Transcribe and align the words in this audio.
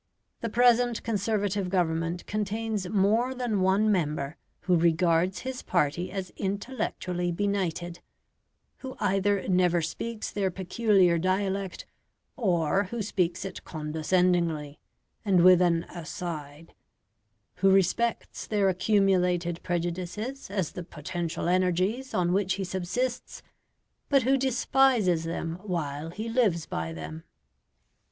The 0.39 0.49
present 0.49 1.03
Conservative 1.03 1.69
Government 1.69 2.25
contains 2.25 2.89
more 2.89 3.35
than 3.35 3.61
one 3.61 3.91
member 3.91 4.35
who 4.61 4.75
regards 4.75 5.41
his 5.41 5.61
party 5.61 6.11
as 6.11 6.31
intellectually 6.37 7.31
benighted; 7.31 7.99
who 8.77 8.95
either 8.99 9.47
never 9.47 9.79
speaks 9.79 10.31
their 10.31 10.49
peculiar 10.49 11.19
dialect, 11.19 11.85
or 12.35 12.85
who 12.85 13.03
speaks 13.03 13.45
it 13.45 13.63
condescendingly, 13.63 14.79
and 15.23 15.43
with 15.43 15.61
an 15.61 15.83
"aside"; 15.83 16.73
who 17.57 17.69
respects 17.69 18.47
their 18.47 18.69
accumulated 18.69 19.61
prejudices 19.61 20.49
as 20.49 20.71
the 20.71 20.81
"potential 20.83 21.47
energies" 21.47 22.15
on 22.15 22.33
which 22.33 22.55
he 22.55 22.63
subsists, 22.63 23.43
but 24.09 24.23
who 24.23 24.35
despises 24.35 25.25
them 25.25 25.59
while 25.61 26.09
he 26.09 26.27
lives 26.27 26.65
by 26.65 26.91
them. 26.91 27.23